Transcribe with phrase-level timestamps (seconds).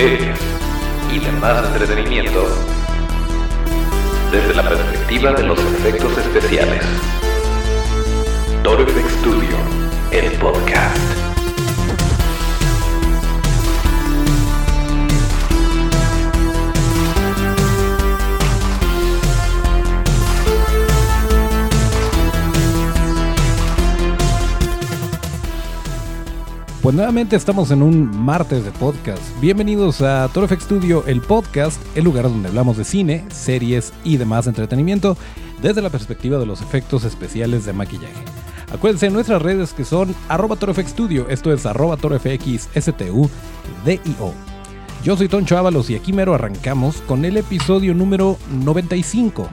[0.00, 0.38] series
[1.12, 2.48] y demás entretenimiento
[4.32, 6.82] desde la perspectiva de los efectos especiales.
[8.62, 9.56] Toro FX Studio,
[10.10, 11.29] el podcast.
[26.90, 29.22] Pues nuevamente estamos en un martes de podcast.
[29.40, 34.16] Bienvenidos a Toro FX Studio, el podcast, el lugar donde hablamos de cine, series y
[34.16, 35.16] demás entretenimiento
[35.62, 38.24] desde la perspectiva de los efectos especiales de maquillaje.
[38.72, 41.96] Acuérdense en nuestras redes que son arroba Studio, esto es arroba.
[45.04, 49.48] Yo soy Toncho Ábalos y aquí mero arrancamos con el episodio número 95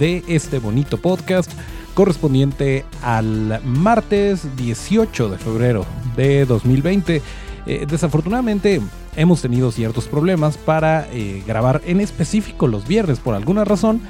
[0.00, 1.52] de este bonito podcast
[1.96, 7.22] correspondiente al martes 18 de febrero de 2020.
[7.64, 8.82] Eh, desafortunadamente
[9.16, 14.02] hemos tenido ciertos problemas para eh, grabar en específico los viernes por alguna razón,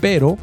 [0.00, 0.38] pero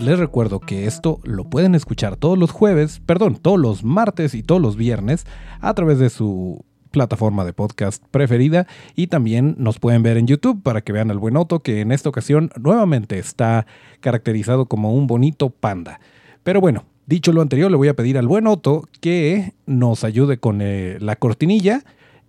[0.00, 4.42] les recuerdo que esto lo pueden escuchar todos los jueves, perdón, todos los martes y
[4.42, 5.26] todos los viernes
[5.60, 10.60] a través de su plataforma de podcast preferida y también nos pueden ver en YouTube
[10.60, 13.64] para que vean al buen Otto que en esta ocasión nuevamente está
[14.00, 16.00] caracterizado como un bonito panda.
[16.42, 20.38] Pero bueno, dicho lo anterior, le voy a pedir al buen Otto que nos ayude
[20.38, 21.84] con eh, la cortinilla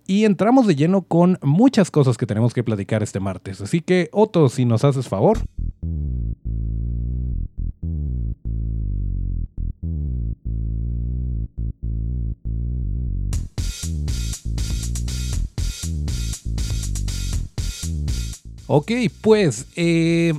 [0.06, 3.60] y entramos de lleno con muchas cosas que tenemos que platicar este martes.
[3.60, 5.38] Así que, Otto, si nos haces favor.
[18.66, 20.32] Ok, pues eh,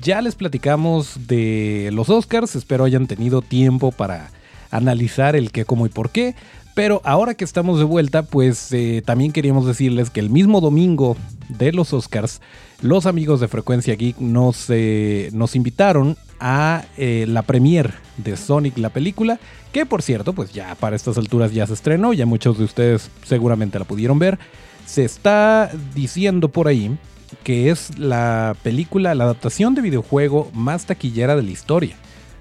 [0.00, 4.30] ya les platicamos de los Oscars, espero hayan tenido tiempo para
[4.70, 6.34] analizar el qué, cómo y por qué.
[6.74, 11.16] Pero ahora que estamos de vuelta, pues eh, también queríamos decirles que el mismo domingo
[11.48, 12.40] de los Oscars,
[12.80, 18.78] los amigos de Frecuencia Geek nos, eh, nos invitaron a eh, la premiere de Sonic
[18.78, 19.40] la película,
[19.72, 23.10] que por cierto, pues ya para estas alturas ya se estrenó, ya muchos de ustedes
[23.24, 24.38] seguramente la pudieron ver.
[24.86, 26.96] Se está diciendo por ahí
[27.42, 31.96] que es la película, la adaptación de videojuego más taquillera de la historia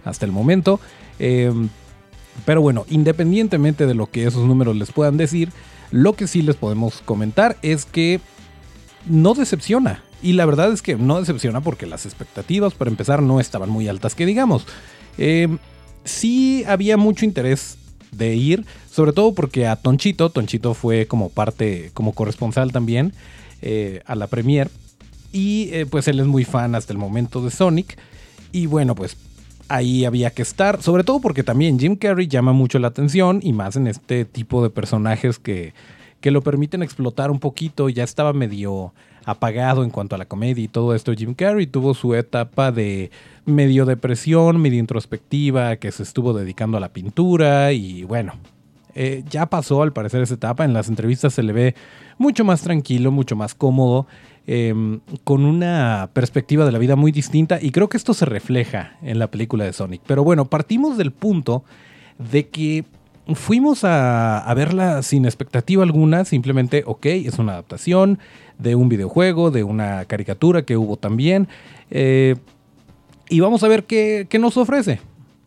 [0.06, 0.80] hasta el momento.
[1.20, 1.70] Em,
[2.46, 5.52] pero bueno, independientemente de lo que esos números les puedan decir,
[5.92, 8.22] lo que sí les podemos comentar es que
[9.06, 10.04] no decepciona.
[10.22, 13.88] Y la verdad es que no decepciona porque las expectativas, para empezar, no estaban muy
[13.88, 14.66] altas, que digamos.
[15.18, 15.58] Em,
[16.04, 17.78] sí había mucho interés
[18.12, 23.14] de ir, sobre todo porque a Tonchito, Tonchito fue como parte, como corresponsal también,
[23.62, 24.70] eh, a la premier.
[25.32, 27.98] Y eh, pues él es muy fan hasta el momento de Sonic.
[28.52, 29.18] Y bueno, pues
[29.68, 30.82] ahí había que estar.
[30.82, 33.40] Sobre todo porque también Jim Carrey llama mucho la atención.
[33.44, 35.74] Y más en este tipo de personajes que,
[36.22, 37.90] que lo permiten explotar un poquito.
[37.90, 38.94] Ya estaba medio
[39.26, 41.14] apagado en cuanto a la comedia y todo esto.
[41.14, 43.12] Jim Carrey tuvo su etapa de
[43.46, 47.72] medio depresión, medio introspectiva, que se estuvo dedicando a la pintura.
[47.72, 48.34] Y bueno,
[48.96, 50.66] eh, ya pasó al parecer esa etapa.
[50.66, 51.76] En las entrevistas se le ve
[52.18, 54.08] mucho más tranquilo, mucho más cómodo,
[54.48, 58.98] em, con una perspectiva de la vida muy distinta y creo que esto se refleja
[59.02, 60.02] en la película de Sonic.
[60.06, 61.64] Pero bueno, partimos del punto
[62.18, 62.86] de que
[63.36, 68.20] fuimos a, verla sin expectativa alguna, simplemente, ok, es una adaptación
[68.58, 71.48] de un videojuego, de una caricatura que hubo también,
[71.92, 72.36] eh,
[73.30, 75.00] y vamos a ver qué, qué nos ofrece.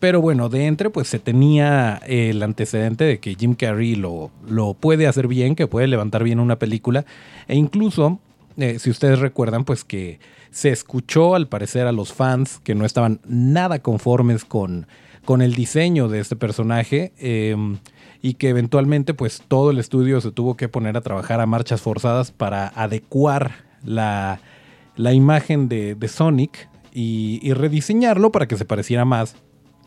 [0.02, 4.74] Pero bueno, de entre pues se tenía el antecedente de que Jim Carrey lo, lo
[4.74, 7.04] puede hacer bien, que puede levantar bien una película.
[7.46, 8.18] E incluso,
[8.56, 10.18] eh, si ustedes recuerdan, pues que
[10.50, 14.88] se escuchó al parecer a los fans que no estaban nada conformes con,
[15.24, 17.12] con el diseño de este personaje.
[17.18, 17.78] Em,
[18.20, 21.80] y que eventualmente pues todo el estudio se tuvo que poner a trabajar a marchas
[21.80, 23.52] forzadas para adecuar
[23.84, 24.40] la,
[24.96, 29.36] la imagen de, Sonic y, y, rediseñarlo para que se pareciera más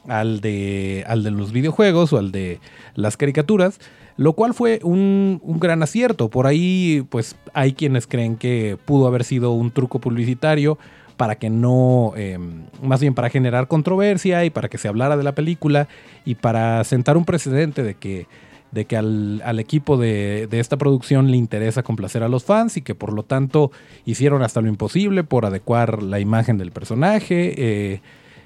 [0.08, 2.60] al de, al de los videojuegos o al de
[2.96, 3.80] las caricaturas,
[4.18, 6.30] lo cual fue un, gran acierto.
[6.30, 10.78] Por ahí, pues hay quienes creen que pudo haber sido un truco publicitario
[11.18, 15.24] para que no, em, más bien para generar controversia y para que se hablara de
[15.24, 15.88] la película
[16.26, 18.28] y para sentar un precedente de que,
[18.72, 22.96] de que al, equipo de, esta producción le interesa complacer a los fans y que
[22.96, 23.72] por lo tanto
[24.06, 27.54] hicieron hasta lo imposible por adecuar la imagen del personaje.
[27.58, 28.02] Eh,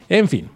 [0.10, 0.50] en fin,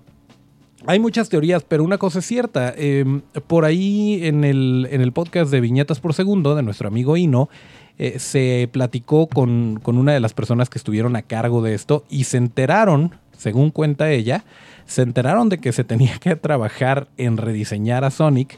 [0.88, 2.74] hay muchas teorías, pero una cosa es cierta.
[2.76, 7.18] Em, por ahí en el, en el, podcast de Viñetas por Segundo de nuestro amigo
[7.18, 7.50] Ino,
[7.98, 12.26] eh, se platicó con, una de las personas que estuvieron a cargo de esto y
[12.26, 14.46] se enteraron, según cuenta ella,
[14.86, 18.58] se enteraron de que se tenía que trabajar en rediseñar a Sonic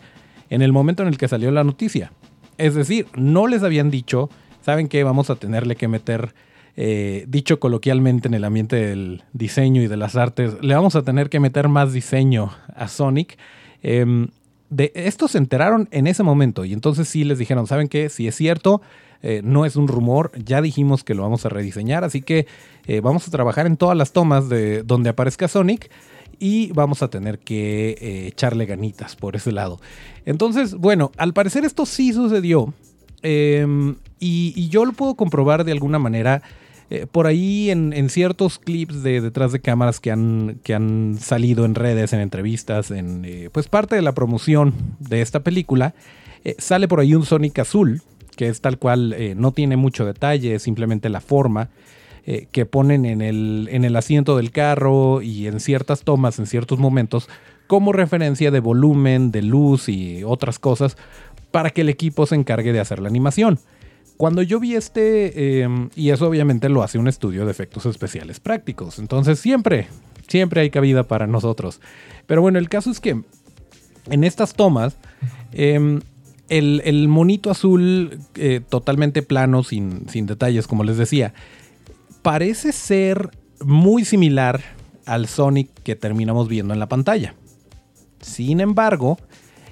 [0.49, 2.11] en el momento en el que salió la noticia.
[2.57, 4.29] Es decir, no les habían dicho
[4.65, 5.03] ¿saben qué?
[5.03, 6.33] Vamos a tenerle que meter,
[6.77, 11.03] eh, dicho coloquialmente en el ambiente del diseño y de las artes, le vamos a
[11.03, 13.37] tener que meter más diseño a Sonic.
[13.81, 14.27] Em,
[14.69, 18.09] de esto se enteraron en ese momento y entonces sí les dijeron, ¿saben qué?
[18.09, 18.81] Si es cierto,
[19.21, 22.45] eh, no es un rumor, ya dijimos que lo vamos a rediseñar, así que
[22.85, 25.89] eh, vamos a trabajar en todas las tomas de donde aparezca Sonic
[26.37, 29.79] y vamos a tener que eh, echarle ganitas por ese lado.
[30.25, 32.73] Entonces, bueno, al parecer esto sí sucedió
[33.23, 36.43] em, y, yo lo puedo comprobar de alguna manera.
[37.11, 41.75] Por ahí en, ciertos clips de detrás de cámaras que han, que han salido en
[41.75, 45.95] redes, en entrevistas, en pues parte de la promoción de esta película,
[46.59, 48.01] sale por ahí un Sonic azul
[48.35, 51.69] que es tal cual, eh, no tiene mucho detalle, es simplemente la forma
[52.25, 56.47] eh, que ponen en el, en el asiento del carro y en ciertas tomas, en
[56.47, 57.29] ciertos momentos,
[57.67, 60.97] como referencia de volumen, de luz y otras cosas,
[61.51, 63.59] para que el equipo se encargue de hacer la animación.
[64.17, 68.39] Cuando yo vi este, em, y eso obviamente lo hace un estudio de efectos especiales
[68.39, 69.87] prácticos, entonces siempre,
[70.27, 71.81] siempre hay cabida para nosotros.
[72.25, 73.21] Pero bueno, el caso es que
[74.09, 74.97] en estas tomas,
[75.51, 76.01] em,
[76.47, 81.33] el, monito azul eh, totalmente plano, sin, sin detalles, como les decía,
[82.21, 84.61] parece ser muy similar
[85.05, 87.35] al Sonic que terminamos viendo en la pantalla.
[88.21, 89.17] Sin embargo,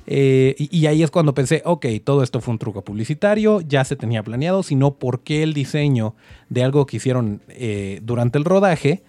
[0.06, 3.96] eh, y, ahí es cuando pensé, ok, todo esto fue un truco publicitario, ya se
[3.96, 6.16] tenía planeado, sino por qué el diseño
[6.50, 9.04] de algo que hicieron eh, durante el rodaje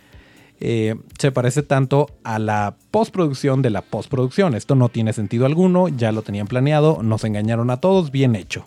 [0.60, 4.54] eh, se parece tanto a la postproducción de la postproducción.
[4.54, 8.64] Esto no tiene sentido alguno, ya lo tenían planeado, nos engañaron a todos, bien hecho.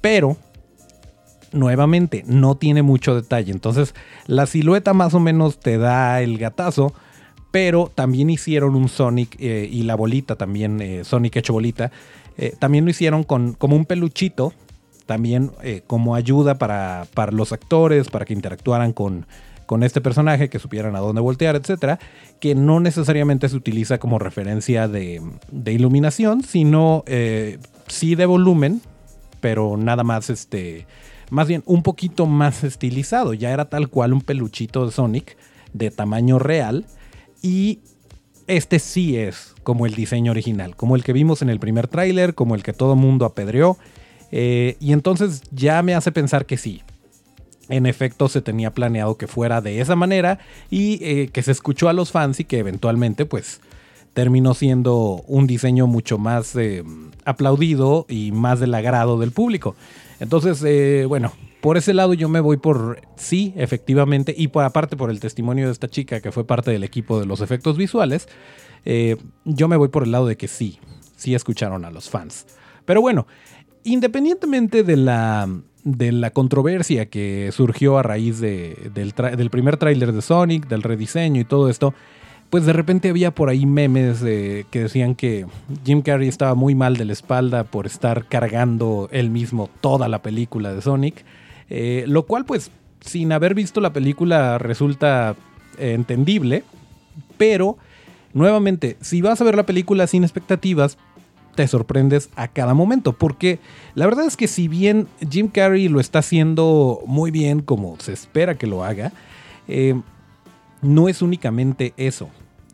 [0.00, 0.38] Pero,
[1.52, 3.52] nuevamente, no tiene mucho detalle.
[3.52, 3.94] Entonces,
[4.26, 6.94] la silueta más o menos te da el gatazo,
[7.50, 11.90] pero también hicieron un Sonic eh, y la bolita también, eh, Sonic hecho bolita,
[12.58, 14.54] también lo hicieron con, como un peluchito,
[15.04, 15.50] también
[15.86, 19.26] como ayuda para, para los actores, para que interactuaran con
[19.70, 22.00] con este personaje, que supieran a dónde voltear, etcétera,
[22.40, 25.22] que no necesariamente se utiliza como referencia de,
[25.64, 28.80] iluminación, sino eh, sí de volumen,
[29.40, 30.88] pero nada más este.
[31.30, 33.32] Más bien un poquito más estilizado.
[33.32, 35.36] Ya era tal cual un peluchito de Sonic
[35.72, 36.84] de tamaño real.
[37.42, 37.80] Y
[38.46, 42.34] este sí es como el diseño original, como el que vimos en el primer tráiler,
[42.34, 43.78] como el que todo mundo apedreó.
[44.32, 46.82] Eh, y entonces ya me hace pensar que sí,
[47.68, 50.38] en efecto se tenía planeado que fuera de esa manera
[50.70, 53.60] y eh, que se escuchó a los fans y que eventualmente pues
[54.12, 56.82] terminó siendo un diseño mucho más eh,
[57.24, 59.76] aplaudido y más del agrado del público.
[60.18, 65.10] Entonces, bueno, por ese lado yo me voy por sí, efectivamente, y por aparte por
[65.10, 68.28] el testimonio de esta chica que fue parte del equipo de los efectos visuales,
[69.44, 70.78] yo me voy por el lado de que sí,
[71.16, 72.46] sí escucharon a los fans.
[72.84, 73.26] Pero bueno,
[73.84, 75.48] independientemente de la
[75.84, 81.40] de la controversia que surgió a raíz del, del, primer tráiler de Sonic, del rediseño
[81.40, 81.94] y todo esto,
[82.50, 85.46] pues de repente había por ahí memes que decían que
[85.84, 90.20] Jim Carrey estaba muy mal de la espalda por estar cargando él mismo toda la
[90.20, 91.24] película de Sonic,
[91.70, 92.70] eh, lo cual pues
[93.00, 95.34] sin haber visto la película resulta
[95.78, 96.64] eh, entendible,
[97.38, 97.78] pero
[98.34, 100.98] nuevamente, si vas a ver la película sin expectativas,
[101.54, 103.12] te sorprendes a cada momento.
[103.12, 103.58] Porque
[103.94, 108.12] la verdad es que si bien Jim Carrey lo está haciendo muy bien como se
[108.12, 109.12] espera que lo haga,
[109.68, 109.94] eh,
[110.82, 112.28] no es únicamente eso.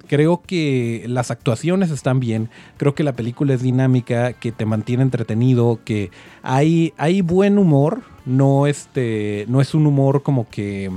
[0.08, 5.02] Creo que las actuaciones están bien, creo que la película es dinámica, que te mantiene
[5.02, 6.10] entretenido, que
[6.42, 10.90] hay, hay buen humor, no, este, no es un humor como que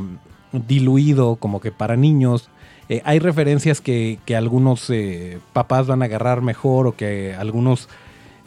[0.51, 2.49] diluido, como que para niños,
[2.89, 7.87] eh, hay referencias que, algunos eh, papás van a agarrar mejor o que algunos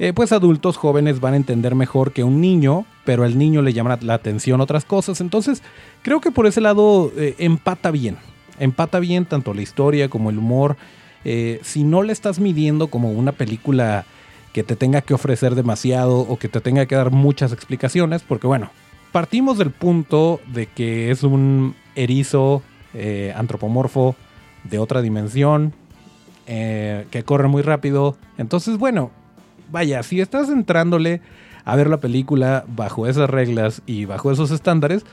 [0.01, 3.73] eh, pues adultos jóvenes van a entender mejor que un niño, pero al niño le
[3.73, 5.21] llama la atención otras cosas.
[5.21, 5.63] Entonces,
[6.03, 8.17] creo que por ese lado empata bien.
[8.59, 10.77] Empata bien tanto la historia como el humor.
[11.25, 14.05] si no le estás midiendo como una película
[14.53, 18.47] que te tenga que ofrecer demasiado o que te tenga que dar muchas explicaciones, porque
[18.47, 18.71] bueno,
[19.13, 22.63] partimos del punto de que es un erizo
[23.37, 24.17] antropomorfo
[24.65, 25.73] de otra dimensión,
[26.47, 28.17] eh, que corre muy rápido.
[28.37, 29.11] Entonces, bueno,
[29.71, 31.21] vaya, si estás entrándole
[31.65, 35.05] a ver la película bajo esas reglas y bajo esos estándares,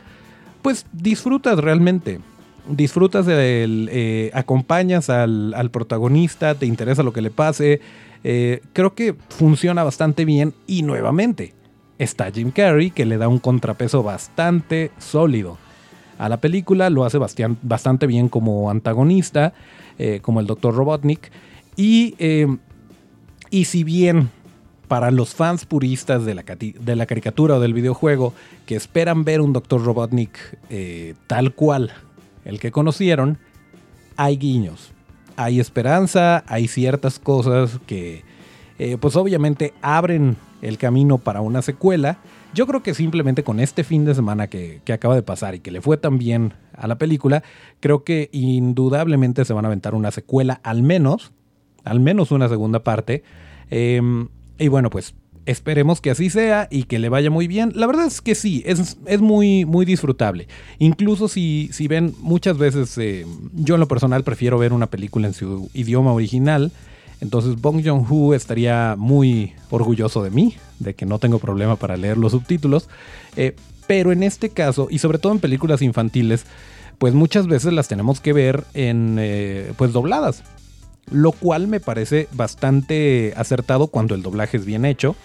[0.62, 2.20] pues disfrutas realmente.
[2.70, 3.90] Disfrutas del.
[3.92, 7.82] Eh, acompañas al, protagonista, te interesa lo que le pase.
[8.24, 11.54] Eh, creo que funciona bastante bien y nuevamente
[11.98, 15.58] está Jim Carrey que le da un contrapeso bastante sólido
[16.20, 19.54] a la película, lo hace bastante bien como antagonista,
[19.98, 20.76] eh, como el Dr.
[20.76, 21.32] Robotnik.
[21.78, 22.58] Y, eh,
[23.50, 24.30] y si bien
[24.90, 28.34] para los fans puristas de la, de la, caricatura o del videojuego
[28.66, 29.82] que esperan ver un Dr.
[29.82, 30.38] Robotnik
[30.70, 31.94] eh, tal cual
[32.50, 33.38] el que conocieron,
[34.18, 34.92] hay guiños,
[35.38, 38.24] hay esperanza, hay ciertas cosas que
[38.80, 42.18] eh, pues obviamente abren el camino para una secuela.
[42.54, 45.70] Yo creo que simplemente con este fin de semana que, acaba de pasar y que
[45.70, 47.44] le fue tan bien a la película,
[47.80, 51.32] creo que indudablemente se van a aventar una secuela, al menos,
[51.84, 53.24] al menos una segunda parte.
[53.70, 54.28] Em,
[54.58, 55.14] y bueno, pues
[55.50, 57.72] esperemos que así sea y que le vaya muy bien.
[57.76, 60.48] La verdad es que sí, es, es muy, muy disfrutable.
[60.78, 65.28] Incluso si, si ven muchas veces, eh, yo en lo personal prefiero ver una película
[65.28, 66.72] en su idioma original.
[67.22, 72.18] Entonces Bong Joon-ho estaría muy orgulloso de mí, de que no tengo problema para leer
[72.18, 72.88] los subtítulos.
[73.36, 73.56] Eh,
[73.88, 76.46] pero en este caso, y sobre todo en películas infantiles,
[77.00, 80.44] pues muchas veces las tenemos que ver en eh, pues dobladas.
[81.12, 85.16] Lo cual me parece bastante acertado cuando el doblaje es bien hecho.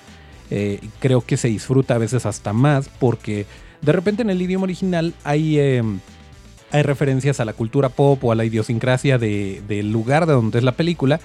[0.51, 3.47] Eh, creo que se disfruta a veces hasta más porque
[3.81, 8.35] de repente en el idioma original hay, hay referencias a la cultura pop o a
[8.35, 11.21] la idiosincrasia del lugar de donde es la película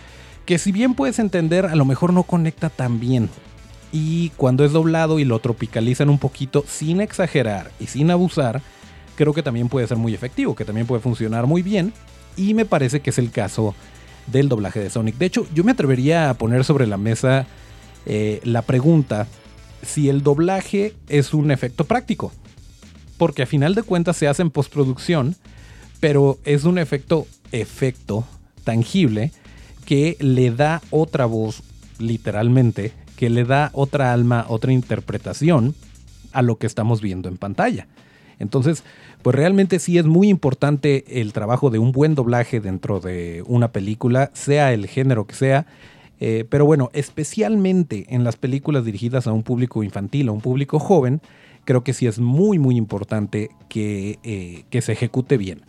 [0.49, 3.29] que si bien puedes entender, a lo mejor no conecta tan bien.
[3.91, 8.63] Y cuando es doblado y lo tropicalizan un poquito sin exagerar y sin abusar,
[9.15, 11.93] creo que también puede ser muy efectivo, que también puede funcionar muy bien.
[12.35, 13.75] Y me parece que es el caso
[14.25, 15.17] del doblaje de Sonic.
[15.19, 17.45] De hecho, yo me atrevería a poner sobre la mesa
[18.05, 19.27] eh, la pregunta
[19.81, 22.31] si el doblaje es un efecto práctico.
[23.17, 25.35] Porque a final de cuentas se hace en postproducción,
[25.99, 28.25] pero es un efecto, efecto
[28.63, 29.31] tangible
[29.85, 31.63] que le da otra voz,
[31.97, 35.75] literalmente, que le da otra alma, otra interpretación
[36.31, 37.87] a lo que estamos viendo en pantalla.
[38.39, 38.83] Entonces,
[39.21, 43.71] pues realmente sí es muy importante el trabajo de un buen doblaje dentro de una
[43.71, 45.65] película, sea el género que sea.
[46.19, 50.79] Eh, pero bueno, especialmente en las películas dirigidas a un público infantil, a un público
[50.79, 51.21] joven,
[51.65, 55.61] creo que sí es muy, muy importante que, eh, que se ejecute bien.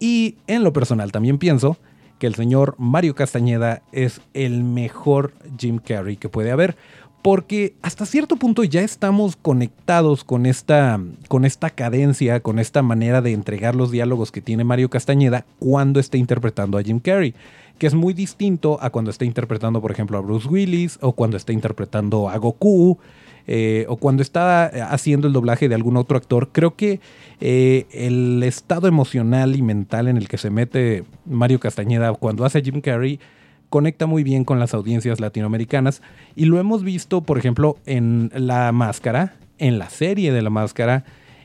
[0.00, 1.78] Y en lo personal también pienso
[2.18, 6.76] que el señor Mario Castañeda es el mejor Jim Carrey que puede haber.
[7.22, 13.22] Porque hasta cierto punto ya estamos conectados con esta, con esta cadencia, con esta manera
[13.22, 17.34] de entregar los diálogos que tiene Mario Castañeda cuando está interpretando a Jim Carrey
[17.78, 21.36] que es muy distinto a cuando está interpretando, por ejemplo, a Bruce Willis o cuando
[21.36, 22.98] está interpretando a Goku
[23.46, 27.00] eh, o cuando está eh, haciendo el doblaje de algún otro actor, creo que
[27.40, 32.62] eh, el estado emocional y mental en el que se mete Mario Castañeda cuando hace
[32.62, 33.20] Jim Carrey
[33.68, 36.00] conecta muy bien con las audiencias latinoamericanas
[36.36, 41.04] y lo hemos visto, por ejemplo, en La Máscara, en la serie de La Máscara,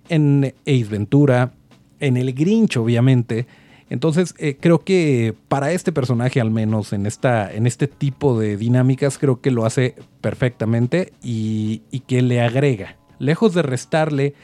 [0.10, 1.52] en Ace Ventura,
[2.00, 3.48] en El Grinch, obviamente.
[3.90, 8.56] Entonces, eh, creo que para este personaje, al menos en, esta, en este tipo de
[8.56, 14.36] dinámicas, creo que lo hace perfectamente y, que le agrega, lejos de restarle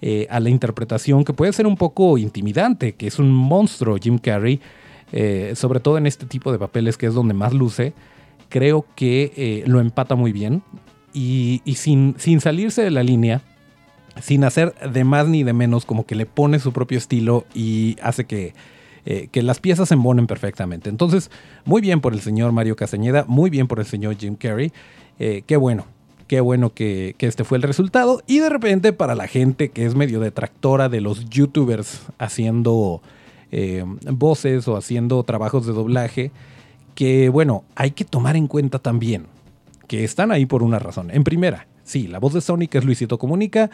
[0.00, 4.18] eh, a la interpretación que puede ser un poco intimidante, que es un monstruo Jim
[4.18, 4.60] Carrey,
[5.10, 7.92] eh, sobre todo en este tipo de papeles que es donde más luce,
[8.48, 10.62] creo que lo empata muy bien.
[11.14, 13.42] Y, sin, sin salirse de la línea,
[14.22, 17.96] sin hacer de más ni de menos, como que le pone su propio estilo y
[18.00, 18.54] hace que
[19.04, 20.88] eh, que las piezas se embonen perfectamente.
[20.88, 21.30] Entonces,
[21.64, 24.72] muy bien por el señor Mario Castañeda, muy bien por el señor Jim Carrey.
[25.18, 25.86] Eh, qué bueno,
[26.28, 28.22] qué bueno que, este fue el resultado.
[28.28, 33.02] Y de repente, para la gente que es medio detractora de los youtubers haciendo
[33.50, 36.30] eh, voces o haciendo trabajos de doblaje,
[36.94, 39.26] que bueno, hay que tomar en cuenta también
[39.88, 41.10] que están ahí por una razón.
[41.10, 43.68] En primera, sí, la voz de Sonic es Luisito Comunica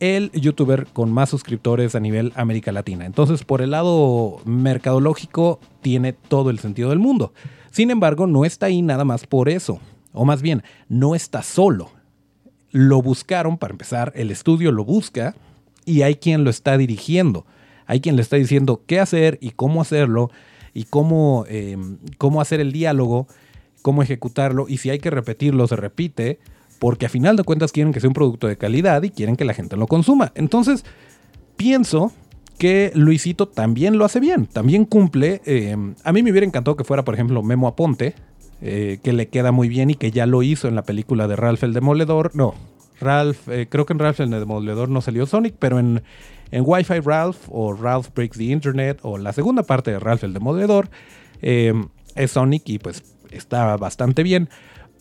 [0.00, 3.06] el youtuber con más suscriptores a nivel América Latina.
[3.06, 7.32] Entonces, por el lado mercadológico, tiene todo el sentido del mundo.
[7.70, 9.78] Sin embargo, no está ahí nada más por eso.
[10.12, 11.90] O más bien, no está solo.
[12.70, 15.36] Lo buscaron, para empezar, el estudio lo busca
[15.84, 17.46] y hay quien lo está dirigiendo.
[17.86, 20.30] Hay quien le está diciendo qué hacer y cómo hacerlo
[20.72, 21.76] y cómo, eh,
[22.18, 23.26] cómo hacer el diálogo,
[23.82, 26.38] cómo ejecutarlo y si hay que repetirlo, se repite
[26.80, 29.44] porque a final de cuentas quieren que sea un producto de calidad y quieren que
[29.44, 30.32] la gente lo consuma.
[30.34, 30.84] Entonces,
[31.56, 32.10] pienso
[32.58, 35.42] que Luisito también lo hace bien, también cumple.
[35.44, 38.14] Eh, a mí me hubiera encantado que fuera, por ejemplo, Memo Aponte,
[38.62, 41.36] eh, que le queda muy bien y que ya lo hizo en la película de
[41.36, 42.34] Ralph el Demoledor.
[42.34, 42.54] No,
[42.98, 46.02] Ralph, eh, creo que en Ralph el Demoledor no salió Sonic, pero en,
[46.50, 50.32] en Wi-Fi Ralph o Ralph Breaks the Internet o la segunda parte de Ralph el
[50.32, 50.88] Demoledor
[51.42, 54.48] es Sonic y pues está bastante bien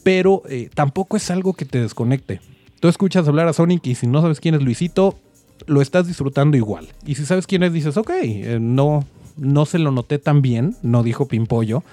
[0.04, 2.42] pero eh, tampoco es algo que te desconecte.
[2.80, 5.20] Tú escuchas hablar a Sonic y si no sabes quién es Luisito,
[5.68, 6.88] lo estás disfrutando igual.
[7.06, 9.06] Y si sabes quién es, dices, ok, eh, no,
[9.38, 11.84] no se lo noté tan bien, no dijo Pimpollo,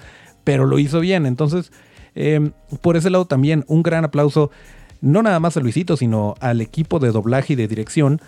[0.43, 1.25] pero lo hizo bien.
[1.25, 1.71] Entonces,
[2.17, 4.49] Em, por ese lado también un gran aplauso,
[5.01, 8.19] no nada más a Luisito, sino al equipo de doblaje y de dirección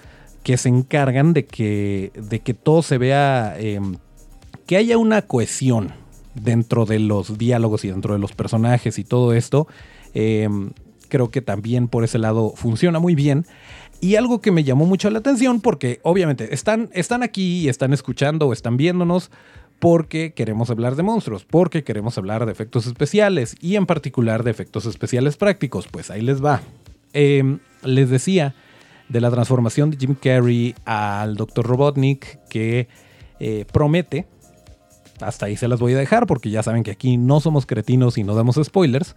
[0.43, 3.95] que se encargan de que, de que todo se vea, em,
[4.67, 5.91] que haya una cohesión
[6.43, 9.67] dentro de los diálogos y dentro de los personajes y todo esto.
[10.13, 10.71] Em,
[11.07, 13.45] creo que también por ese lado funciona muy bien.
[14.01, 17.91] Y algo que me llamó mucho la atención, porque obviamente están, están aquí y están
[17.91, 19.29] escuchando o están viéndonos
[19.79, 24.51] porque queremos hablar de monstruos, porque queremos hablar de efectos especiales y en particular de
[24.51, 25.87] efectos especiales prácticos.
[25.87, 26.61] Pues ahí les va.
[27.13, 28.55] Em, les decía
[29.09, 31.65] de la transformación de Jim Carrey al Dr.
[31.65, 32.87] Robotnik que
[33.39, 34.27] eh, promete,
[35.21, 38.17] hasta ahí se las voy a dejar porque ya saben que aquí no somos cretinos
[38.17, 39.15] y no damos spoilers,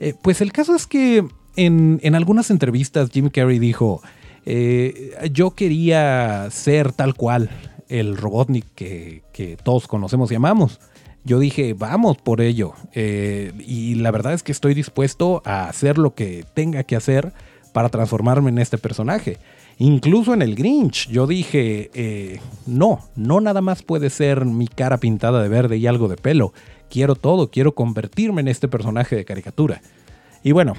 [0.00, 1.26] eh, pues el caso es que
[1.56, 4.00] en, en algunas entrevistas Jim Carrey dijo,
[4.50, 7.50] eh, yo quería ser tal cual
[7.88, 10.80] el Robotnik que, todos conocemos y amamos.
[11.24, 12.72] Yo dije, vamos por ello.
[12.94, 17.34] Eh, y la verdad es que estoy dispuesto a hacer lo que tenga que hacer
[17.74, 19.36] para transformarme en este personaje.
[19.78, 24.98] Incluso en el Grinch, yo dije, eh, no, no nada más puede ser mi cara
[24.98, 26.52] pintada de verde y algo de pelo.
[26.90, 29.80] Quiero todo, quiero convertirme en este personaje de caricatura.
[30.42, 30.74] Y bueno,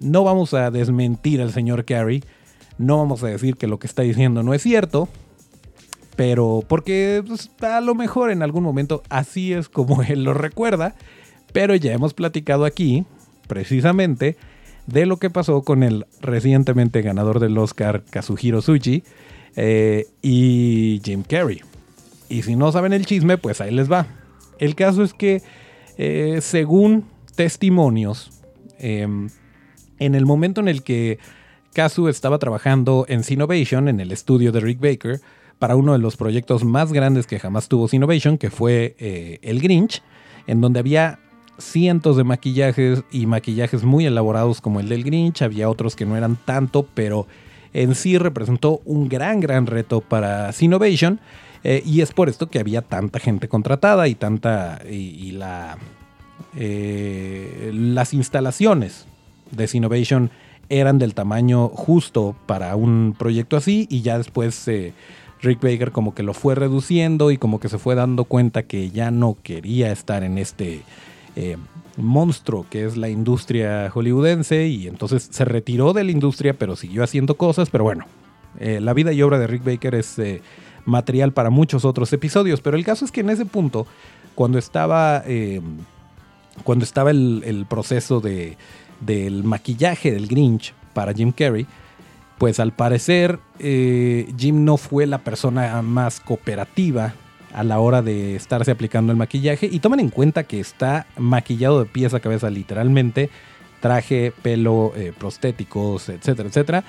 [0.00, 2.22] no vamos a desmentir al señor Carey
[2.78, 5.08] no vamos a decir que lo que está diciendo no es cierto,
[6.16, 10.94] pero porque pues, a lo mejor en algún momento así es como él lo recuerda,
[11.52, 13.04] pero ya hemos platicado aquí,
[13.46, 14.36] precisamente,
[14.86, 19.02] de lo que pasó con el recientemente ganador del Oscar Kazuhiro Tsuji
[19.56, 21.60] eh, y Jim Carrey.
[22.28, 24.06] Y si no saben el chisme, pues ahí les va.
[24.58, 25.42] El caso es que,
[25.98, 28.30] eh, según testimonios,
[28.78, 29.28] em,
[29.98, 31.18] en el momento en el que
[31.74, 35.20] Kazu estaba trabajando en Sinovation, en el estudio de Rick Baker,
[35.58, 39.60] para uno de los proyectos más grandes que jamás tuvo Sinovation, que fue eh, El
[39.60, 40.02] Grinch,
[40.46, 41.20] en donde había
[41.58, 46.16] cientos de maquillajes y maquillajes muy elaborados como el del Grinch, había otros que no
[46.16, 47.26] eran tanto, pero
[47.72, 51.20] en sí representó un gran, gran reto para Sinovation.
[51.64, 54.80] Eh, y es por esto que había tanta gente contratada y tanta.
[54.88, 55.78] y, la.
[56.56, 59.06] Eh, las instalaciones
[59.52, 60.30] de Sinovation
[60.68, 64.92] eran del tamaño justo para un proyecto así y ya después eh,
[65.40, 68.90] Rick Baker como que lo fue reduciendo y como que se fue dando cuenta que
[68.90, 70.82] ya no quería estar en este
[71.36, 71.56] eh,
[71.96, 77.02] monstruo que es la industria hollywoodense y entonces se retiró de la industria pero siguió
[77.04, 78.06] haciendo cosas, pero bueno,
[78.58, 80.20] eh, la vida y obra de Rick Baker es
[80.84, 83.86] material para muchos otros episodios, pero el caso es que en ese punto,
[84.34, 85.22] cuando estaba,
[86.64, 88.56] cuando estaba el proceso de
[89.04, 91.66] del maquillaje del Grinch para Jim Carrey,
[92.38, 97.14] pues al parecer eh, Jim no fue la persona más cooperativa
[97.54, 101.80] a la hora de estarse aplicando el maquillaje y tomen en cuenta que está maquillado
[101.80, 103.30] de pies a cabeza literalmente,
[103.80, 106.84] traje, pelo, eh, prostéticos, etcétera, etcétera.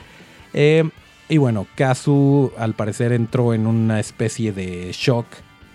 [0.53, 0.89] Eh,
[1.29, 5.25] y bueno, Kazu al parecer entró en una especie de shock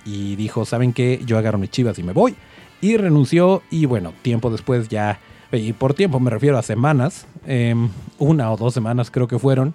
[0.05, 1.21] y dijo, ¿saben qué?
[1.25, 2.35] Yo agarro mis chivas y me voy.
[2.81, 5.19] Y renunció y bueno, tiempo después ya
[5.51, 9.75] y por tiempo me refiero a semanas, em, una o dos semanas creo que fueron,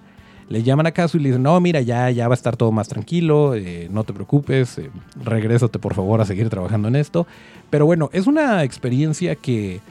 [0.54, 2.72] le llaman a Casu y le dicen, no, mira, ya, ya va a estar todo
[2.72, 7.26] más tranquilo, eh, no te preocupes, eh, regrésate por favor a seguir trabajando en esto.
[7.72, 9.82] Pero bueno, es una experiencia que,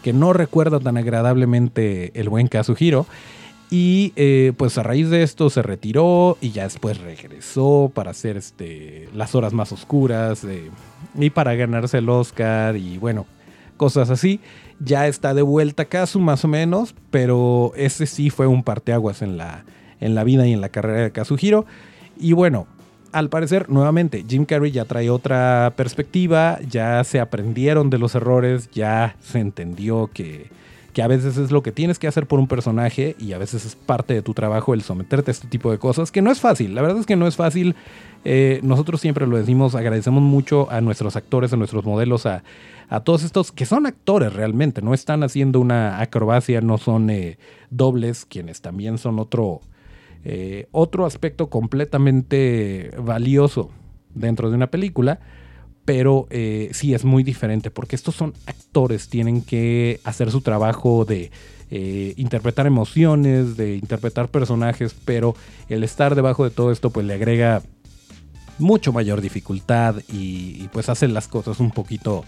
[0.00, 3.04] que no recuerda tan agradablemente el buen Kazuhiro.
[3.68, 8.36] Y eh, pues a raíz de esto se retiró y ya después regresó para hacer
[8.36, 10.46] este, las horas más oscuras
[11.18, 13.26] y para ganarse el Oscar y bueno,
[13.76, 14.40] cosas así
[14.78, 19.38] ya está de vuelta Kazu más o menos, pero ese sí fue un parteaguas en
[19.38, 19.64] la,
[20.02, 21.64] en la vida y en la carrera de Kazuhiro.
[22.18, 22.66] Y bueno,
[23.12, 28.70] al parecer, nuevamente, Jim Carrey ya trae otra perspectiva, ya se aprendieron de los errores,
[28.72, 30.50] ya se entendió que,
[30.92, 33.64] que a veces es lo que tienes que hacer por un personaje y a veces
[33.64, 36.40] es parte de tu trabajo el someterte a este tipo de cosas, que no es
[36.40, 37.74] fácil, la verdad es que no es fácil.
[38.24, 42.44] Eh, nosotros siempre lo decimos, agradecemos mucho a nuestros actores, a nuestros modelos, a,
[42.88, 47.38] a todos estos que son actores realmente, no están haciendo una acrobacia, no son eh,
[47.70, 49.60] dobles, quienes también son otro,
[50.24, 53.70] eh, otro aspecto completamente valioso
[54.14, 55.20] dentro de una película,
[55.84, 61.04] pero eh, sí es muy diferente porque estos son actores, tienen que hacer su trabajo
[61.04, 61.30] de
[62.16, 65.34] interpretar emociones, de interpretar personajes, pero
[65.70, 67.62] el estar debajo de todo esto pues le agrega
[68.58, 72.24] mucho mayor dificultad y, pues hace las cosas un poquito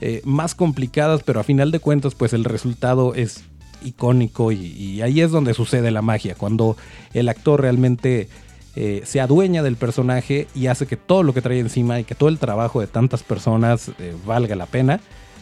[0.00, 3.42] eh, más complicadas, pero a final de cuentas, pues el resultado es
[3.82, 6.76] icónico y, ahí es donde sucede la magia, cuando
[7.12, 8.28] el actor realmente
[8.76, 12.14] eh, se adueña del personaje y hace que todo lo que trae encima y que
[12.14, 15.00] todo el trabajo de tantas personas eh, valga la pena.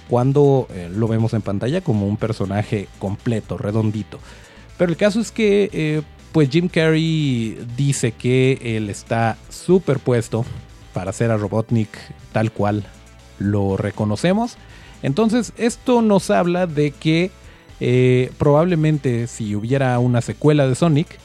[0.08, 4.20] cuando eh, lo vemos en pantalla como un personaje completo, redondito.
[4.78, 10.44] Pero el caso es que pues Jim Carrey dice que él está superpuesto
[10.92, 11.90] para hacer a Robotnik
[12.32, 12.84] tal cual
[13.38, 14.56] lo reconocemos.
[15.02, 17.30] Entonces esto nos habla de que
[17.80, 21.18] eh, probablemente si hubiera una secuela de Sonic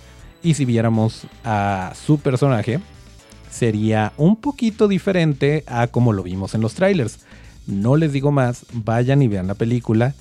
[0.44, 2.80] y si viéramos a su personaje,
[3.50, 7.20] sería un poquito diferente a como lo vimos en los trailers.
[7.68, 10.16] No les digo más, vayan y vean la película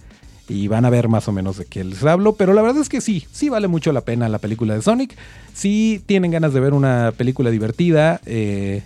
[0.49, 2.89] y van a ver más o menos de qué les hablo, pero la verdad es
[2.89, 5.17] que sí, sí vale mucho la pena la película de Sonic.
[5.55, 8.83] Si tienen ganas de ver una película divertida, eh,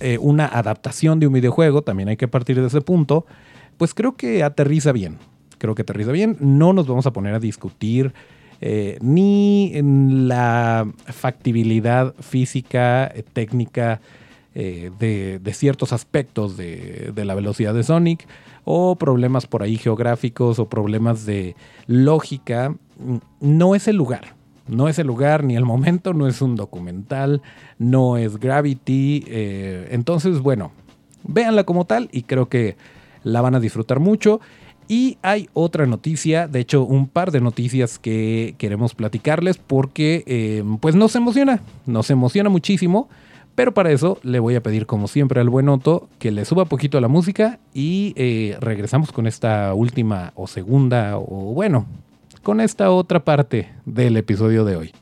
[0.00, 3.24] eh, una adaptación de un videojuego, también hay que partir de ese punto,
[3.78, 5.18] pues creo que aterriza bien.
[5.66, 6.36] Creo que aterriza bien.
[6.38, 8.14] No nos vamos a poner a discutir
[8.60, 14.00] eh, ni la factibilidad física, técnica
[14.54, 18.28] de, ciertos aspectos de, la velocidad de Sonic
[18.64, 21.56] o problemas por ahí geográficos o problemas de
[21.88, 22.76] lógica,
[23.40, 24.36] no es el lugar.
[24.68, 27.42] No es el lugar ni el momento, no es un documental,
[27.80, 29.24] no es Gravity.
[29.26, 30.70] Eh, entonces, bueno,
[31.24, 32.76] véanla como tal y creo que
[33.24, 34.40] la van a disfrutar mucho.
[34.88, 40.62] Y hay otra noticia, de hecho un par de noticias que queremos platicarles porque eh,
[40.80, 43.08] pues nos emociona, nos emociona muchísimo.
[43.56, 46.66] Pero para eso le voy a pedir, como siempre, al buen Otto que le suba
[46.66, 51.86] poquito a la música y eh, regresamos con esta última o segunda o bueno,
[52.42, 54.92] con esta otra parte del episodio de hoy.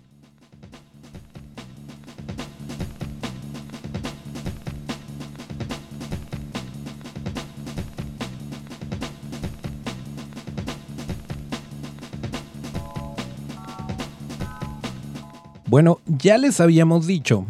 [15.75, 17.47] Bueno, ya les habíamos dicho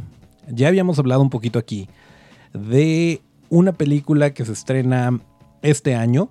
[0.48, 1.90] ya habíamos hablado un poquito aquí
[2.54, 5.20] de una película que se estrena
[5.60, 6.30] este año,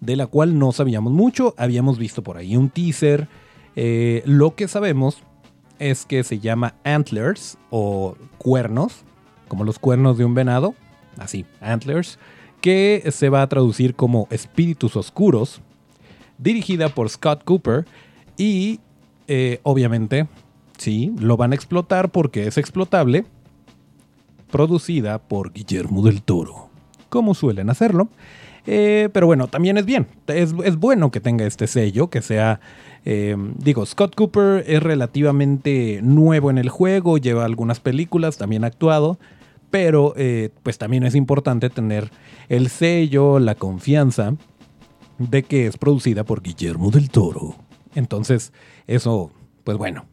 [0.00, 3.26] de la cual no sabíamos mucho, habíamos visto por ahí un teaser.
[3.74, 5.24] Eh, lo que sabemos
[5.80, 9.02] es que se llama Antlers o cuernos,
[9.48, 10.76] como los cuernos de un venado,
[11.18, 12.20] así, Antlers,
[12.60, 15.60] que se va a traducir como Espíritus Oscuros,
[16.38, 17.84] dirigida por Scott Cooper
[18.36, 18.78] y
[19.26, 20.28] eh, obviamente,
[20.82, 23.24] sí, lo van a explotar porque es explotable
[24.50, 26.68] producida por Guillermo del Toro,
[27.08, 28.08] como suelen hacerlo.
[28.66, 32.60] Eh, pero bueno, también es bien, es, bueno que tenga este sello, que sea,
[33.04, 38.68] eh, digo, Scott Cooper es relativamente nuevo en el juego, lleva algunas películas, también ha
[38.68, 39.18] actuado,
[39.70, 42.10] pero eh, pues también es importante tener
[42.48, 44.34] el sello, la confianza
[45.18, 47.56] de que es producida por Guillermo del Toro.
[47.94, 48.52] Entonces,
[48.86, 49.32] eso,
[49.64, 50.04] pues bueno,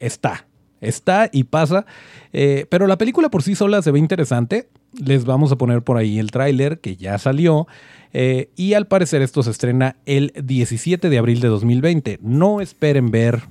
[0.00, 0.46] está,
[0.80, 1.86] está y pasa.
[2.32, 4.68] Eh, pero la película por sí sola se ve interesante.
[4.92, 7.66] Les vamos a poner por ahí el tráiler que ya salió.
[8.12, 12.18] Eh, y al parecer esto se estrena el 17 de abril de 2020.
[12.22, 13.42] No esperen ver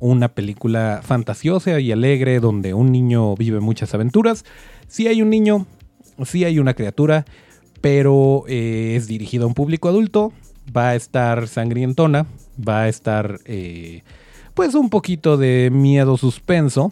[0.00, 4.44] una película fantasiosa y alegre donde un niño vive muchas aventuras.
[4.86, 5.66] Sí hay un niño,
[6.24, 7.24] sí hay una criatura,
[7.80, 10.32] pero eh, es dirigido a un público adulto.
[10.76, 13.40] Va a estar sangrientona, va a estar
[14.58, 16.90] pues un poquito de miedo suspenso,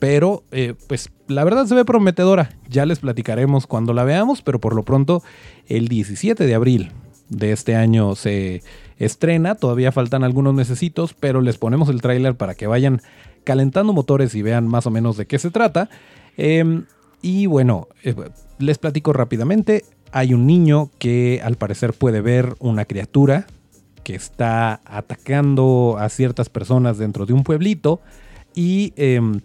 [0.00, 2.50] pero eh, pues la verdad se ve prometedora.
[2.68, 5.22] Ya les platicaremos cuando la veamos, pero por lo pronto
[5.68, 6.90] el 17 de abril
[7.28, 8.64] de este año se
[8.98, 9.54] estrena.
[9.54, 13.00] Todavía faltan algunos necesitos, pero les ponemos el tráiler para que vayan
[13.44, 15.88] calentando motores y vean más o menos de qué se trata.
[16.36, 16.86] Em,
[17.22, 18.16] y bueno, eh,
[18.58, 19.84] les platico rápidamente.
[20.10, 23.46] Hay un niño que al parecer puede ver una criatura
[24.04, 28.00] que está atacando a ciertas personas dentro de un pueblito
[28.54, 29.40] y, em,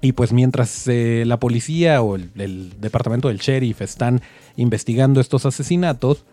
[0.00, 4.22] y pues mientras eh, la policía o el, departamento del sheriff están
[4.56, 6.24] investigando estos asesinatos,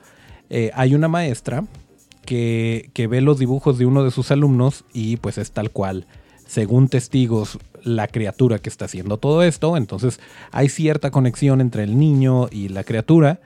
[0.49, 1.65] eh, hay una maestra
[2.25, 6.08] que, que ve los dibujos de uno de sus alumnos y pues es tal cual,
[6.47, 9.77] según testigos, la criatura que está haciendo todo esto.
[9.77, 10.19] Entonces
[10.51, 13.39] hay cierta conexión entre el niño y la criatura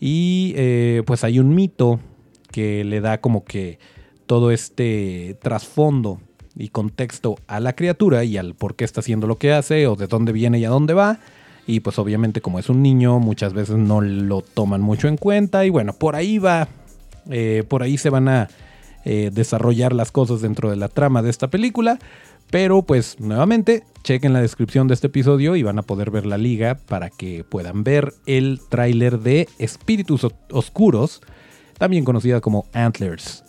[0.00, 2.00] y eh, pues hay un mito
[2.50, 3.78] que le da como que
[4.26, 6.20] todo este trasfondo
[6.54, 9.96] y contexto a la criatura y al por qué está haciendo lo que hace o
[9.96, 11.20] de dónde viene y a dónde va.
[11.66, 15.64] Y pues obviamente como es un niño muchas veces no lo toman mucho en cuenta
[15.64, 16.68] y bueno, por ahí va,
[17.30, 18.48] eh, por ahí se van a
[19.04, 21.98] eh, desarrollar las cosas dentro de la trama de esta película.
[22.50, 26.38] Pero pues nuevamente, chequen la descripción de este episodio y van a poder ver la
[26.38, 31.20] liga para que puedan ver el tráiler de Espíritus Oscuros
[31.78, 33.44] también conocida como Antlers.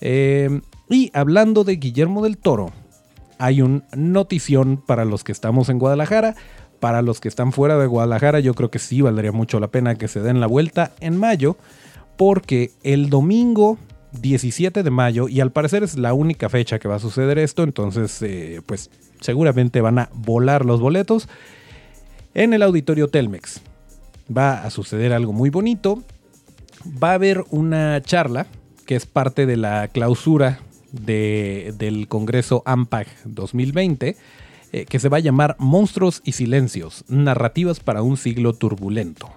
[0.00, 2.72] Eh, y hablando de Guillermo del Toro,
[3.38, 6.34] hay un notición para los que estamos en Guadalajara.
[6.80, 9.94] Para los que están fuera de Guadalajara, yo creo que sí valdría mucho la pena
[9.94, 11.56] que se den la vuelta en mayo,
[12.16, 13.78] porque el domingo
[14.20, 17.62] 17 de mayo, y al parecer es la única fecha que va a suceder esto,
[17.62, 18.90] entonces eh, pues
[19.20, 21.28] seguramente van a volar los boletos
[22.34, 23.60] en el auditorio Telmex.
[24.36, 26.02] Va a suceder algo muy bonito.
[27.02, 28.46] Va a haber una charla
[28.86, 30.60] que es parte de la clausura
[30.92, 34.16] del Congreso AMPAG 2020,
[34.72, 39.30] eh, que se va a llamar Monstruos y Silencios, narrativas para un siglo turbulento.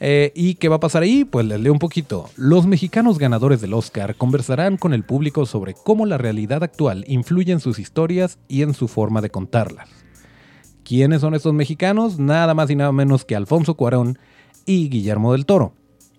[0.00, 1.24] Eh, ¿Y qué va a pasar ahí?
[1.24, 2.28] Pues les leo un poquito.
[2.36, 7.52] Los mexicanos ganadores del Oscar conversarán con el público sobre cómo la realidad actual influye
[7.52, 9.88] en sus historias y en su forma de contarlas.
[10.82, 12.18] ¿Quiénes son estos mexicanos?
[12.18, 14.18] Nada más y nada menos que Alfonso Cuarón
[14.66, 15.72] y Guillermo del Toro.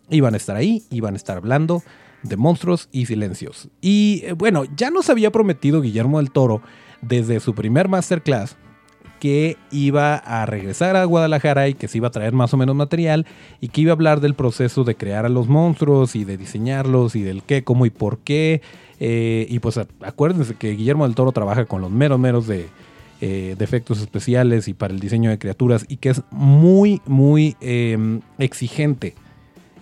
[0.10, 1.84] Iban a estar ahí, iban a estar hablando
[2.24, 3.70] de monstruos y silencios.
[3.82, 6.62] Y eh, bueno, ya nos había prometido Guillermo del Toro
[7.02, 8.58] desde su primer masterclass
[9.20, 12.76] que iba a regresar a Guadalajara y que se iba a traer más o menos
[12.76, 13.26] material
[13.62, 17.16] y que iba a hablar del proceso de crear a los monstruos y de diseñarlos
[17.16, 18.62] y del qué, cómo y por qué.
[19.00, 22.68] Eh, y pues acuérdense que Guillermo del Toro trabaja con los meros meros de,
[23.22, 28.22] eh, efectos especiales y para el diseño de criaturas y que es muy, muy em,
[28.38, 29.16] exigente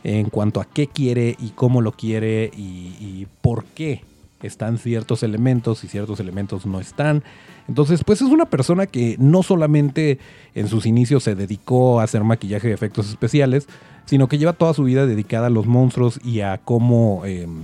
[0.03, 4.01] en cuanto a qué quiere y cómo lo quiere y, por qué
[4.41, 7.23] están ciertos elementos y ciertos elementos no están.
[7.69, 10.19] Entonces, pues es una persona que no solamente
[10.53, 13.67] en sus inicios se dedicó a hacer maquillaje de efectos especiales,
[14.05, 17.63] sino que lleva toda su vida dedicada a los monstruos y a cómo, em,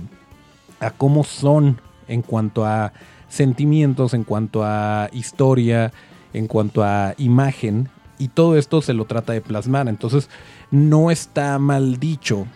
[0.80, 2.94] a cómo son en cuanto a
[3.28, 5.92] sentimientos, en cuanto a historia,
[6.32, 7.90] en cuanto a imagen.
[8.18, 9.88] Y todo esto se lo trata de plasmar.
[9.88, 10.30] Entonces,
[10.70, 12.46] no está mal dicho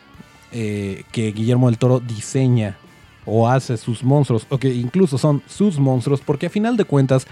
[0.53, 2.77] eh, que Guillermo del Toro diseña
[3.27, 7.27] o hace sus monstruos, o que incluso son sus monstruos, porque a final de cuentas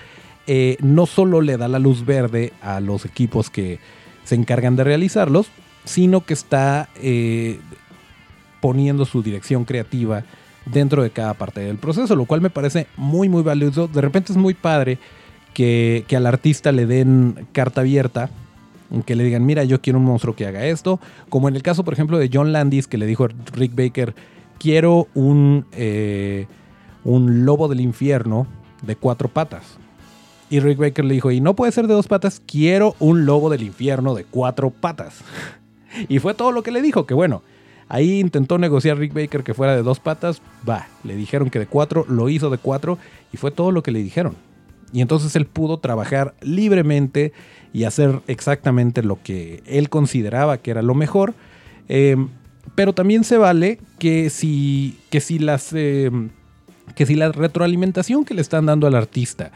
[0.46, 3.78] eh, no solo le da la luz verde a los equipos que
[4.24, 5.48] se encargan de realizarlos,
[5.84, 7.60] sino que está eh,
[8.60, 10.24] poniendo su dirección creativa
[10.66, 13.88] dentro de cada parte del proceso, lo cual me parece muy muy valioso.
[13.88, 14.98] De repente es muy padre
[15.54, 18.30] que, que al artista le den carta abierta
[19.00, 21.00] que le digan, mira, yo quiero un monstruo que haga esto.
[21.30, 24.14] Como en el caso, por ejemplo, de John Landis, que le dijo a Rick Baker,
[24.58, 26.46] quiero un, eh,
[27.04, 28.46] un lobo del infierno
[28.82, 29.78] de cuatro patas.
[30.50, 33.48] Y Rick Baker le dijo, y no puede ser de dos patas, quiero un lobo
[33.48, 35.20] del infierno de cuatro patas.
[36.08, 37.42] y fue todo lo que le dijo, que bueno,
[37.88, 41.66] ahí intentó negociar Rick Baker que fuera de dos patas, va, le dijeron que de
[41.66, 42.98] cuatro, lo hizo de cuatro,
[43.32, 44.36] y fue todo lo que le dijeron.
[44.92, 47.32] Y entonces él pudo trabajar libremente
[47.72, 51.34] y hacer exactamente lo que él consideraba que era lo mejor.
[51.88, 52.16] Eh,
[52.74, 55.72] pero también se vale que si, que si las...
[55.72, 56.10] Eh,
[56.94, 59.50] que si la retroalimentación que le están dando al artista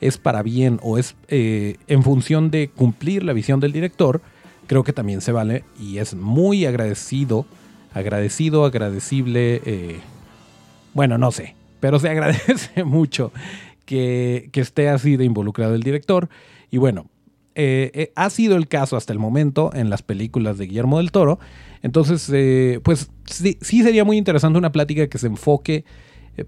[0.00, 4.20] es para bien o es eh, en función de cumplir la visión del director,
[4.66, 7.46] creo que también se vale y es muy agradecido,
[7.94, 10.02] agradecido, agradecible,
[10.92, 13.32] bueno, no sé, pero se agradece mucho
[13.86, 16.28] que, que, esté así de involucrado el director.
[16.70, 17.06] Y bueno,
[17.54, 21.12] eh, eh, ha sido el caso hasta el momento en las películas de Guillermo del
[21.12, 21.38] Toro.
[21.82, 25.84] Entonces, eh, pues sí, sería muy interesante una plática que se enfoque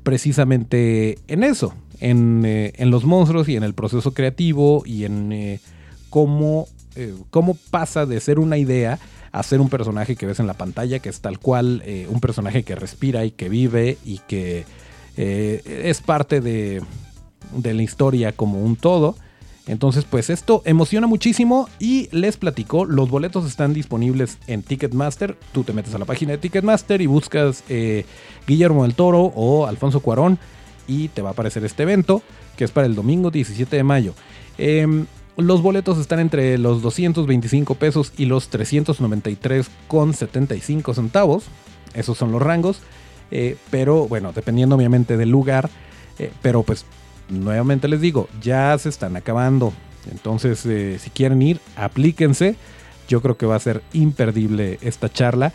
[0.03, 5.61] precisamente en eso, en, los monstruos y en el proceso creativo y en
[6.09, 6.69] cómo,
[7.29, 8.99] cómo pasa de ser una idea
[9.31, 12.63] a ser un personaje que ves en la pantalla, que es tal cual, un personaje
[12.63, 14.65] que respira y que vive y que
[15.17, 16.81] es parte de,
[17.55, 19.17] de la historia como un todo.
[19.67, 25.39] Entonces, pues esto emociona muchísimo y les platico, los boletos están disponibles en Ticketmaster.
[25.53, 28.05] Tú te metes a la página de Ticketmaster y buscas eh,
[28.47, 30.39] Guillermo del Toro o Alfonso Cuarón
[30.87, 32.23] y te va a aparecer este evento
[32.57, 34.13] que es para el domingo 17 de mayo.
[34.59, 41.47] Em, los boletos están entre los 225 pesos y los 393,75 centavos.
[41.95, 42.81] Esos son los rangos.
[43.31, 45.71] Eh, pero bueno, dependiendo obviamente del lugar.
[46.19, 46.85] Eh, pero pues
[47.29, 49.73] nuevamente les digo, ya se están acabando.
[50.11, 52.57] Entonces, eh, si quieren ir, aplíquense.
[53.09, 55.53] Yo creo que va a ser imperdible esta charla.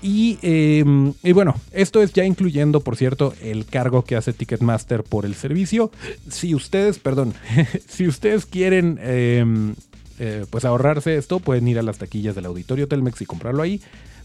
[0.00, 5.02] Y, em, y, bueno, esto es ya incluyendo, por cierto, el cargo que hace Ticketmaster
[5.02, 5.90] por el servicio.
[6.30, 7.34] Si ustedes, perdón,
[7.88, 9.74] si ustedes quieren em,
[10.18, 13.80] eh, pues ahorrarse esto, pueden ir a las taquillas del auditorio Telmex y comprarlo ahí.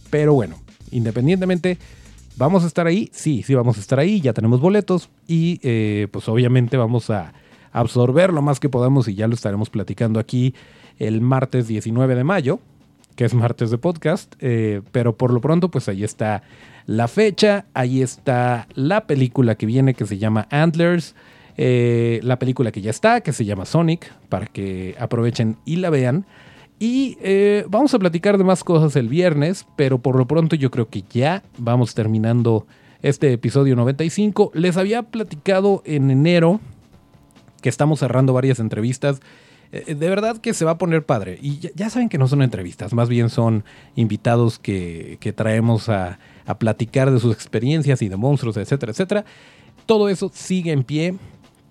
[0.10, 1.80] Pero bueno, independientemente,
[2.36, 3.10] ¿Vamos a estar ahí?
[3.13, 7.32] Sí, sí, vamos a estar ahí, ya tenemos boletos y eh, pues obviamente vamos a
[7.72, 10.56] absorber lo más que podamos y ya lo estaremos platicando aquí
[10.98, 12.60] el martes 19 de mayo,
[13.15, 16.41] que es martes de podcast, eh, pero por lo pronto pues ahí está
[16.88, 21.13] la fecha, ahí está la película que viene que se llama Antlers,
[21.56, 25.91] eh, la película que ya está, que se llama Sonic, para que aprovechen y la
[25.91, 26.26] vean.
[26.79, 30.71] Y eh, vamos a platicar de más cosas el viernes, pero por lo pronto yo
[30.71, 32.65] creo que ya vamos terminando
[33.01, 34.51] este episodio 95.
[34.53, 36.59] Les había platicado en enero
[37.62, 39.21] que estamos cerrando varias entrevistas.
[39.71, 41.39] Eh, de verdad que se va a poner padre.
[41.41, 43.63] Y ya, saben que no son entrevistas, más bien son
[43.95, 49.25] invitados que, traemos a, a platicar de sus experiencias y de monstruos, etcétera, etcétera.
[49.86, 51.15] Todo eso sigue en pie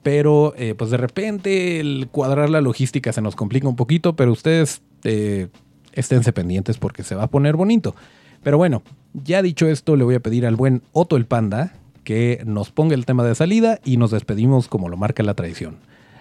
[0.03, 4.33] pero eh, pues de repente el cuadrar la logística se nos complica un poquito, pero
[4.33, 5.49] ustedes eh,
[5.93, 7.95] esténse pendientes porque se va a poner bonito.
[8.43, 12.43] Pero bueno, ya dicho esto, le voy a pedir al buen Otto el Panda que
[12.45, 15.77] nos ponga el tema de salida y nos despedimos como lo marca la tradición.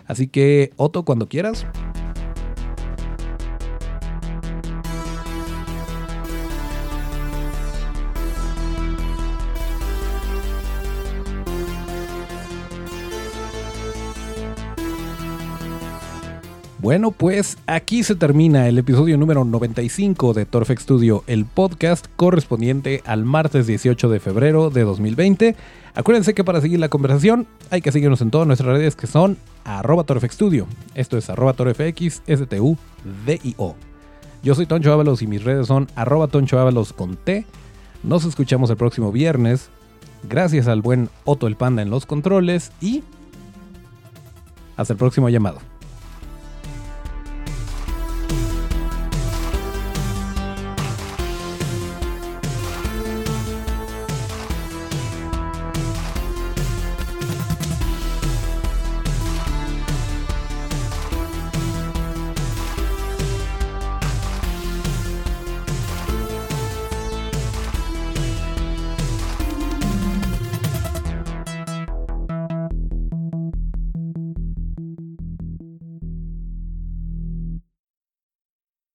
[0.05, 1.65] Así que, Otto, cuando quieras.
[16.81, 23.03] Bueno, pues aquí se termina el episodio número 95 de Torfex Studio, el podcast correspondiente
[23.05, 25.55] al martes 18 de febrero de 2020.
[25.93, 29.37] Acuérdense que para seguir la conversación hay que seguirnos en todas nuestras redes que son
[29.63, 30.65] arroba Studio.
[30.95, 31.53] Esto es arroba.
[34.41, 36.57] Yo soy Toncho Ábalos y mis redes son arroba Toncho
[36.95, 37.45] con T.
[38.01, 39.69] Nos escuchamos el próximo viernes.
[40.27, 43.03] Gracias al buen Otto el Panda en los controles y
[44.77, 45.70] hasta el próximo llamado.